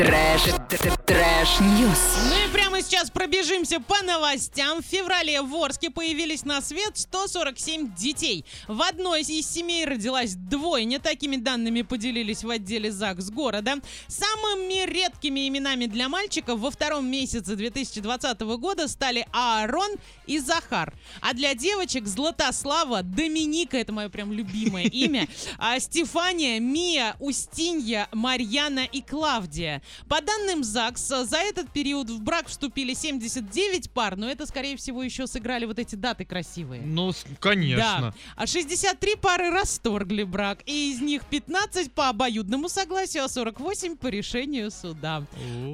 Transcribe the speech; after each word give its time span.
Trash, 0.00 0.44
trash 1.04 1.54
news. 1.54 2.04
Ну 2.30 2.36
и 2.42 2.48
сейчас 2.82 3.10
пробежимся 3.10 3.78
по 3.78 4.02
новостям. 4.02 4.82
В 4.82 4.86
феврале 4.86 5.42
в 5.42 5.54
Орске 5.54 5.90
появились 5.90 6.44
на 6.44 6.62
свет 6.62 6.96
147 6.96 7.94
детей. 7.94 8.44
В 8.68 8.82
одной 8.82 9.20
из 9.20 9.48
семей 9.48 9.84
родилась 9.84 10.34
двойня. 10.34 10.98
Такими 10.98 11.36
данными 11.36 11.82
поделились 11.82 12.42
в 12.42 12.50
отделе 12.50 12.90
ЗАГС 12.90 13.30
города. 13.30 13.76
Самыми 14.08 14.86
редкими 14.90 15.46
именами 15.46 15.86
для 15.86 16.08
мальчиков 16.08 16.58
во 16.58 16.70
втором 16.70 17.06
месяце 17.06 17.54
2020 17.54 18.40
года 18.40 18.88
стали 18.88 19.26
Аарон 19.32 19.90
и 20.26 20.38
Захар. 20.38 20.94
А 21.20 21.34
для 21.34 21.54
девочек 21.54 22.06
Златослава, 22.06 23.02
Доминика, 23.02 23.76
это 23.76 23.92
мое 23.92 24.08
прям 24.08 24.32
любимое 24.32 24.84
имя, 24.88 25.28
а 25.58 25.78
Стефания, 25.78 26.60
Мия, 26.60 27.14
Устинья, 27.20 28.08
Марьяна 28.12 28.84
и 28.90 29.02
Клавдия. 29.02 29.82
По 30.08 30.20
данным 30.20 30.64
ЗАГС, 30.64 31.26
за 31.28 31.36
этот 31.36 31.70
период 31.72 32.08
в 32.08 32.22
брак 32.22 32.48
вступили 32.48 32.69
79 32.74 33.90
пар, 33.90 34.16
но 34.16 34.30
это, 34.30 34.46
скорее 34.46 34.76
всего, 34.76 35.02
еще 35.02 35.26
сыграли 35.26 35.64
вот 35.64 35.78
эти 35.78 35.94
даты 35.94 36.24
красивые. 36.24 36.82
Ну, 36.82 37.12
конечно. 37.38 37.98
Да. 38.00 38.14
А 38.36 38.46
63 38.46 39.16
пары 39.16 39.50
расторгли 39.50 40.22
брак, 40.22 40.60
и 40.66 40.92
из 40.92 41.00
них 41.00 41.24
15 41.24 41.92
по 41.92 42.08
обоюдному 42.08 42.68
согласию, 42.68 43.24
а 43.24 43.28
48 43.28 43.96
по 43.96 44.08
решению 44.08 44.70
суда. 44.70 45.24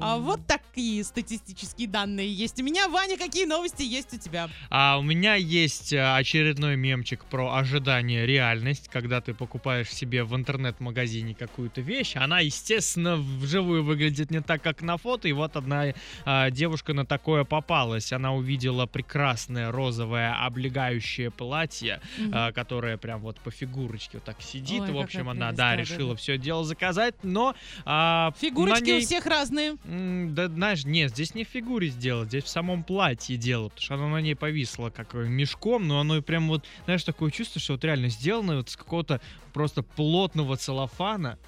А 0.00 0.18
вот 0.18 0.40
такие 0.46 1.02
статистические 1.04 1.88
данные 1.88 2.32
есть 2.32 2.60
у 2.60 2.64
меня. 2.64 2.88
Ваня, 2.88 3.16
какие 3.16 3.46
новости 3.46 3.82
есть 3.82 4.12
у 4.14 4.18
тебя? 4.18 4.48
А 4.70 4.98
у 4.98 5.02
меня 5.02 5.34
есть 5.34 5.92
а, 5.92 6.16
очередной 6.16 6.76
мемчик 6.76 7.24
про 7.24 7.56
ожидание 7.56 8.26
реальность, 8.26 8.88
когда 8.92 9.20
ты 9.20 9.34
покупаешь 9.34 9.88
себе 9.88 10.24
в 10.24 10.34
интернет-магазине 10.36 11.34
какую-то 11.34 11.80
вещь, 11.80 12.16
она, 12.16 12.40
естественно, 12.40 13.16
вживую 13.16 13.84
выглядит 13.84 14.30
не 14.30 14.40
так, 14.40 14.62
как 14.62 14.82
на 14.82 14.96
фото, 14.96 15.28
и 15.28 15.32
вот 15.32 15.56
одна 15.56 15.94
а, 16.24 16.50
девушка 16.50 16.83
на 16.92 17.06
такое 17.06 17.44
попалась. 17.44 18.12
Она 18.12 18.34
увидела 18.34 18.86
прекрасное 18.86 19.70
розовое 19.70 20.34
облегающее 20.34 21.30
платье, 21.30 22.00
а, 22.32 22.52
которое 22.52 22.96
прям 22.98 23.20
вот 23.20 23.40
по 23.40 23.50
фигурочке 23.50 24.18
вот 24.18 24.24
так 24.24 24.42
сидит. 24.42 24.82
Ой, 24.82 24.92
в 24.92 24.98
общем, 24.98 25.28
она, 25.28 25.52
да, 25.52 25.76
решила 25.76 26.14
все 26.16 26.38
дело 26.38 26.64
заказать, 26.64 27.14
но 27.22 27.54
а, 27.84 28.32
Фигурочки 28.38 28.84
ней- 28.84 28.98
у 28.98 29.00
всех 29.00 29.26
разные. 29.26 29.76
Да, 29.84 30.48
знаешь, 30.48 30.84
нет, 30.84 31.10
здесь 31.10 31.34
не 31.34 31.44
в 31.44 31.48
фигуре 31.48 31.88
сделать, 31.88 32.28
здесь 32.28 32.44
в 32.44 32.48
самом 32.48 32.84
платье 32.84 33.36
дело, 33.36 33.68
потому 33.68 33.82
что 33.82 33.94
оно 33.94 34.08
на 34.08 34.20
ней 34.20 34.34
повисло 34.34 34.90
как 34.90 35.14
э, 35.14 35.24
мешком, 35.26 35.86
но 35.88 36.00
оно 36.00 36.18
и 36.18 36.20
прям 36.20 36.48
вот, 36.48 36.64
знаешь, 36.84 37.04
такое 37.04 37.30
чувство, 37.30 37.60
что 37.60 37.74
вот 37.74 37.84
реально 37.84 38.08
сделано 38.08 38.56
вот 38.56 38.70
с 38.70 38.76
какого-то 38.76 39.20
просто 39.52 39.82
плотного 39.82 40.56
целлофана. 40.56 41.38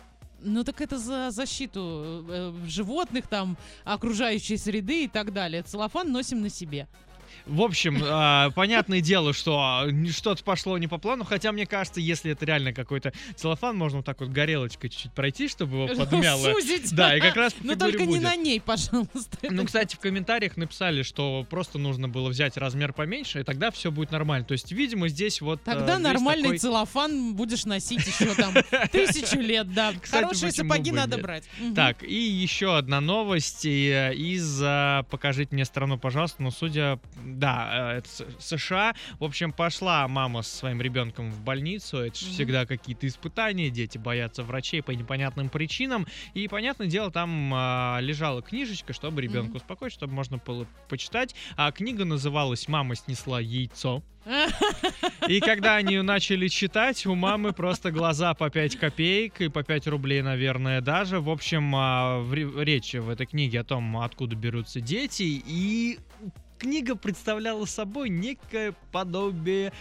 Ну 0.40 0.64
так 0.64 0.80
это 0.80 0.98
за 0.98 1.30
защиту 1.30 2.24
э, 2.28 2.52
животных, 2.66 3.26
там, 3.26 3.56
окружающей 3.84 4.56
среды 4.56 5.04
и 5.04 5.08
так 5.08 5.32
далее. 5.32 5.62
Целлофан 5.62 6.10
носим 6.12 6.42
на 6.42 6.50
себе. 6.50 6.86
В 7.44 7.60
общем, 7.62 8.00
а, 8.04 8.50
понятное 8.50 9.00
дело, 9.00 9.32
что 9.32 9.58
а, 9.60 9.88
что-то 10.10 10.42
пошло 10.42 10.78
не 10.78 10.88
по 10.88 10.98
плану, 10.98 11.24
хотя 11.24 11.52
мне 11.52 11.66
кажется, 11.66 12.00
если 12.00 12.32
это 12.32 12.44
реально 12.44 12.72
какой-то 12.72 13.12
целлофан, 13.34 13.76
можно 13.76 13.98
вот 13.98 14.06
так 14.06 14.20
вот 14.20 14.30
горелочкой 14.30 14.90
чуть-чуть 14.90 15.12
пройти, 15.12 15.48
чтобы 15.48 15.76
его 15.76 15.88
подмяло. 16.04 16.52
Сузить. 16.52 16.94
Да, 16.94 17.16
и 17.16 17.20
как 17.20 17.36
раз 17.36 17.54
Но 17.62 17.76
только 17.76 18.06
не 18.06 18.18
на 18.18 18.36
ней, 18.36 18.60
пожалуйста. 18.60 19.38
Ну, 19.42 19.64
кстати, 19.64 19.96
в 19.96 19.98
комментариях 19.98 20.56
написали, 20.56 21.02
что 21.02 21.46
просто 21.48 21.78
нужно 21.78 22.08
было 22.08 22.28
взять 22.28 22.56
размер 22.56 22.92
поменьше, 22.92 23.40
и 23.40 23.42
тогда 23.42 23.70
все 23.70 23.90
будет 23.90 24.10
нормально. 24.10 24.46
То 24.46 24.52
есть, 24.52 24.72
видимо, 24.72 25.08
здесь 25.08 25.40
вот... 25.40 25.60
э, 25.60 25.64
Тогда 25.64 25.98
нормальный 25.98 26.44
такой- 26.44 26.58
целлофан 26.58 27.34
будешь 27.34 27.64
носить 27.64 28.06
еще 28.06 28.34
там 28.34 28.54
тысячу 28.92 29.40
лет, 29.40 29.72
да. 29.72 29.92
Кстати, 30.00 30.22
Хорошие 30.24 30.52
сапоги 30.52 30.92
надо 30.92 31.16
нет? 31.16 31.22
брать. 31.22 31.44
Так, 31.74 32.02
и 32.02 32.14
еще 32.14 32.76
одна 32.76 33.00
новость 33.00 33.64
э, 33.66 34.14
из 34.14 34.60
«Покажите 35.10 35.54
мне 35.54 35.64
страну, 35.64 35.98
пожалуйста». 35.98 36.42
Ну, 36.42 36.50
судя... 36.50 36.98
Да, 37.26 37.92
э, 37.94 37.98
это 37.98 38.08
США. 38.38 38.94
В 39.18 39.24
общем, 39.24 39.52
пошла 39.52 40.06
мама 40.06 40.42
со 40.42 40.56
своим 40.56 40.80
ребенком 40.80 41.30
в 41.30 41.40
больницу. 41.40 41.98
Это 41.98 42.16
же 42.18 42.26
всегда 42.26 42.66
какие-то 42.66 43.06
испытания. 43.06 43.68
Дети 43.68 43.98
боятся 43.98 44.44
врачей 44.44 44.82
по 44.82 44.92
непонятным 44.92 45.48
причинам. 45.48 46.06
И, 46.34 46.46
понятное 46.46 46.86
дело, 46.86 47.10
там 47.10 47.52
а, 47.52 47.98
лежала 48.00 48.42
книжечка, 48.42 48.92
чтобы 48.92 49.22
ребенка 49.22 49.48
Мгм. 49.50 49.56
успокоить, 49.56 49.92
чтобы 49.92 50.12
можно 50.14 50.38
было 50.38 50.66
почитать. 50.88 51.34
А 51.56 51.72
книга 51.72 52.04
называлась 52.04 52.68
«Мама 52.68 52.94
снесла 52.94 53.40
яйцо». 53.40 54.02
И 55.28 55.38
когда 55.40 55.76
они 55.76 56.00
начали 56.02 56.48
читать, 56.48 57.06
у 57.06 57.14
мамы 57.14 57.52
просто 57.52 57.92
глаза 57.92 58.34
по 58.34 58.50
5 58.50 58.76
копеек 58.76 59.40
и 59.40 59.48
по 59.48 59.62
5 59.62 59.86
рублей, 59.86 60.20
наверное, 60.22 60.80
даже. 60.80 61.20
В 61.20 61.30
общем, 61.30 61.72
а, 61.76 62.24
речь 62.32 62.94
в 62.94 63.08
этой 63.08 63.26
книге 63.26 63.60
о 63.60 63.64
том, 63.64 63.98
откуда 63.98 64.34
берутся 64.34 64.80
дети. 64.80 65.22
И 65.46 65.98
книга 66.58 66.96
представляла 66.96 67.64
собой 67.64 68.08
некое 68.08 68.74
подобие 68.92 69.72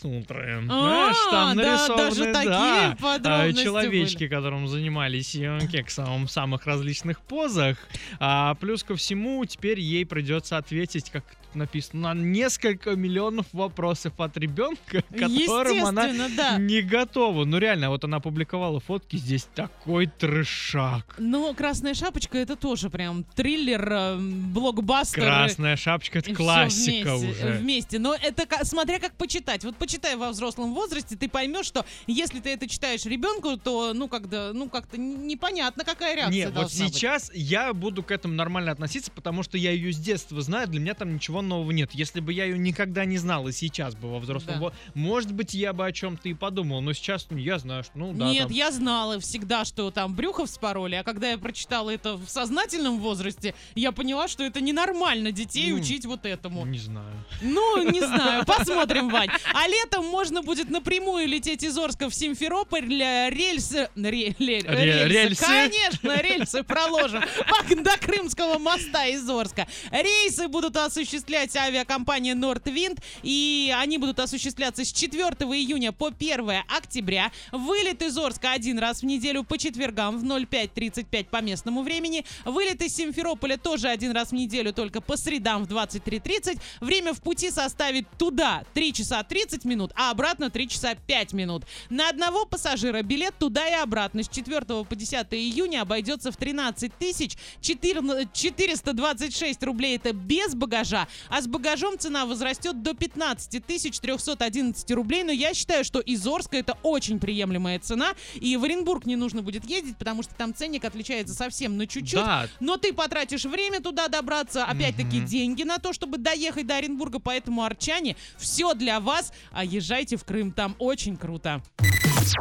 сутры. 0.00 0.60
Знаешь, 0.64 1.16
А, 1.28 1.30
там 1.30 1.56
да, 1.56 1.64
нарисованы, 1.64 1.96
даже 1.96 2.24
да, 2.24 2.32
такие 2.32 2.52
а, 2.52 2.96
подробности 2.96 3.62
человечки, 3.62 4.28
которым 4.28 4.68
занимались 4.68 5.34
э, 5.34 5.58
кексом 5.70 6.26
в 6.26 6.30
самых 6.30 6.66
различных 6.66 7.20
позах. 7.20 7.78
А, 8.20 8.54
плюс 8.54 8.84
ко 8.84 8.94
всему, 8.96 9.44
теперь 9.44 9.80
ей 9.80 10.06
придется 10.06 10.56
ответить, 10.56 11.10
как 11.10 11.24
написано, 11.54 12.14
на 12.14 12.20
несколько 12.20 12.94
миллионов 12.94 13.46
вопросов 13.52 14.12
от 14.18 14.36
ребенка, 14.36 15.02
к 15.02 15.18
которым 15.18 15.84
она 15.84 16.08
да. 16.36 16.58
не 16.58 16.82
готова. 16.82 17.44
Ну 17.44 17.58
реально, 17.58 17.90
вот 17.90 18.04
она 18.04 18.18
опубликовала 18.18 18.80
фотки, 18.80 19.16
здесь 19.16 19.48
такой 19.54 20.06
трешак. 20.06 21.16
Но 21.18 21.52
«Красная 21.54 21.94
шапочка»— 21.94 22.38
это 22.38 22.56
тоже 22.56 22.90
прям 22.90 23.24
триллер, 23.24 23.88
э, 23.90 24.16
блокбастер. 24.18 25.22
Красная 25.22 25.76
шапочка, 25.76 25.97
это 26.06 26.30
и 26.30 26.34
всё 26.34 26.42
классика 26.42 27.16
вместе, 27.16 27.44
уже. 27.44 27.52
Вместе. 27.58 27.98
Но 27.98 28.14
это 28.14 28.46
смотря 28.64 28.98
как 28.98 29.12
почитать. 29.14 29.64
Вот 29.64 29.76
почитай 29.76 30.16
во 30.16 30.30
взрослом 30.30 30.74
возрасте, 30.74 31.16
ты 31.16 31.28
поймешь, 31.28 31.66
что 31.66 31.84
если 32.06 32.40
ты 32.40 32.50
это 32.50 32.68
читаешь 32.68 33.04
ребенку, 33.04 33.56
то 33.56 33.92
ну 33.94 34.08
когда, 34.08 34.52
ну 34.52 34.68
как-то 34.68 34.96
непонятно, 34.98 35.84
какая 35.84 36.14
реакция 36.16 36.38
Не, 36.38 36.44
вот 36.46 36.54
должна 36.54 36.84
быть. 36.86 36.94
сейчас 36.94 37.30
я 37.34 37.72
буду 37.72 38.02
к 38.02 38.10
этому 38.10 38.34
нормально 38.34 38.72
относиться, 38.72 39.10
потому 39.10 39.42
что 39.42 39.58
я 39.58 39.70
ее 39.72 39.92
с 39.92 39.98
детства 39.98 40.40
знаю, 40.40 40.68
для 40.68 40.80
меня 40.80 40.94
там 40.94 41.14
ничего 41.14 41.42
нового 41.42 41.70
нет. 41.72 41.90
Если 41.92 42.20
бы 42.20 42.32
я 42.32 42.44
ее 42.44 42.58
никогда 42.58 43.04
не 43.04 43.18
знал, 43.18 43.48
и 43.48 43.52
сейчас 43.52 43.94
бы 43.94 44.10
во 44.10 44.18
взрослом 44.18 44.54
Да. 44.54 44.60
во- 44.60 44.72
может 44.94 45.32
быть, 45.32 45.54
я 45.54 45.72
бы 45.72 45.86
о 45.86 45.92
чем-то 45.92 46.28
и 46.28 46.34
подумал, 46.34 46.80
но 46.80 46.92
сейчас 46.92 47.26
ну, 47.30 47.36
я 47.38 47.58
знаю, 47.58 47.82
что, 47.84 47.92
ну 47.98 48.12
да, 48.12 48.30
Нет, 48.30 48.44
там- 48.48 48.52
я 48.52 48.70
знала 48.70 49.18
всегда, 49.20 49.64
что 49.64 49.90
там 49.90 50.14
брюхо 50.14 50.46
вспороли, 50.46 50.94
а 50.96 51.02
когда 51.04 51.30
я 51.30 51.38
прочитала 51.38 51.90
это 51.90 52.14
в 52.16 52.28
сознательном 52.28 52.98
возрасте, 53.00 53.54
я 53.74 53.92
поняла, 53.92 54.28
что 54.28 54.44
это 54.44 54.60
ненормально 54.60 55.32
детей 55.32 55.72
учить 55.72 55.87
вот 56.06 56.26
этому. 56.26 56.64
не 56.66 56.78
знаю. 56.78 57.06
Ну, 57.40 57.82
не 57.90 58.00
знаю, 58.06 58.44
посмотрим, 58.44 59.08
Вань. 59.10 59.28
А 59.52 59.66
летом 59.68 60.06
можно 60.06 60.42
будет 60.42 60.70
напрямую 60.70 61.26
лететь 61.28 61.62
из 61.62 61.76
Орска 61.78 62.08
в 62.08 62.14
Симферополь, 62.14 62.86
рельсы... 62.88 63.88
ре- 63.96 64.34
ле- 64.38 64.60
Ре- 64.62 65.08
рельсы? 65.08 65.44
Конечно, 65.44 66.20
рельсы 66.20 66.62
проложим 66.62 67.22
до 67.82 67.96
Крымского 67.98 68.58
моста 68.58 69.06
из 69.06 69.28
Орска. 69.28 69.66
Рейсы 69.90 70.48
будут 70.48 70.76
осуществлять 70.76 71.54
авиакомпания 71.56 72.34
Нордвинд, 72.34 73.00
и 73.22 73.72
они 73.78 73.98
будут 73.98 74.18
осуществляться 74.20 74.84
с 74.84 74.92
4 74.92 75.20
июня 75.22 75.92
по 75.92 76.08
1 76.08 76.50
октября. 76.68 77.30
Вылет 77.52 78.02
из 78.02 78.16
Орска 78.16 78.52
один 78.52 78.78
раз 78.78 79.00
в 79.00 79.04
неделю 79.04 79.44
по 79.44 79.58
четвергам 79.58 80.18
в 80.18 80.24
05.35 80.24 81.24
по 81.26 81.40
местному 81.42 81.82
времени. 81.82 82.24
Вылет 82.44 82.82
из 82.82 82.94
Симферополя 82.94 83.56
тоже 83.56 83.88
один 83.88 84.12
раз 84.12 84.30
в 84.30 84.32
неделю, 84.34 84.72
только 84.72 85.00
по 85.00 85.16
средам 85.16 85.64
в 85.64 85.68
23.30. 85.86 86.60
Время 86.80 87.12
в 87.12 87.20
пути 87.20 87.50
составит 87.50 88.06
туда 88.18 88.64
3 88.74 88.92
часа 88.92 89.22
30 89.22 89.64
минут, 89.64 89.92
а 89.94 90.10
обратно 90.10 90.50
3 90.50 90.68
часа 90.68 90.94
5 90.94 91.32
минут. 91.32 91.64
На 91.90 92.08
одного 92.08 92.44
пассажира 92.46 93.02
билет 93.02 93.34
туда 93.38 93.68
и 93.68 93.74
обратно 93.74 94.22
с 94.22 94.28
4 94.28 94.60
по 94.84 94.94
10 94.96 95.26
июня 95.32 95.82
обойдется 95.82 96.32
в 96.32 96.36
13 96.36 96.92
тысяч 96.98 97.36
14 97.60 98.32
426 98.32 99.62
рублей. 99.64 99.96
Это 99.96 100.12
без 100.12 100.54
багажа, 100.54 101.06
а 101.28 101.40
с 101.40 101.46
багажом 101.46 101.98
цена 101.98 102.26
возрастет 102.26 102.82
до 102.82 102.94
15 102.94 103.64
тысяч 103.64 103.98
311 104.00 104.90
рублей. 104.92 105.22
Но 105.22 105.32
я 105.32 105.54
считаю, 105.54 105.84
что 105.84 106.00
из 106.00 106.26
Орска 106.26 106.56
это 106.56 106.76
очень 106.82 107.18
приемлемая 107.18 107.78
цена. 107.78 108.12
И 108.34 108.56
в 108.56 108.64
Оренбург 108.64 109.06
не 109.06 109.16
нужно 109.16 109.42
будет 109.42 109.64
ездить, 109.64 109.96
потому 109.96 110.22
что 110.22 110.34
там 110.34 110.54
ценник 110.54 110.84
отличается 110.84 111.34
совсем 111.34 111.76
на 111.76 111.86
чуть-чуть. 111.86 112.14
Да, 112.20 112.48
Но 112.60 112.76
ты 112.76 112.92
потратишь 112.92 113.44
время 113.44 113.80
туда 113.80 114.08
добраться, 114.08 114.64
опять-таки 114.64 115.18
Мгм. 115.18 115.26
деньги 115.26 115.62
на 115.68 115.78
то, 115.78 115.92
чтобы 115.92 116.18
доехать 116.18 116.66
до 116.66 116.76
Оренбурга, 116.76 117.20
поэтому, 117.20 117.62
орчане, 117.62 118.16
все 118.36 118.74
для 118.74 118.98
вас, 118.98 119.32
а 119.52 119.64
езжайте 119.64 120.16
в 120.16 120.24
Крым, 120.24 120.50
там 120.50 120.74
очень 120.78 121.16
круто. 121.16 121.62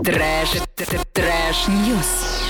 Trash, 0.03 0.49
trash 1.13 1.75
news. 1.75 2.36